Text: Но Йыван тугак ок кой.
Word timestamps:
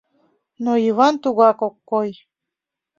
Но 0.63 0.71
Йыван 0.83 1.15
тугак 1.23 1.59
ок 1.67 1.75
кой. 1.89 2.09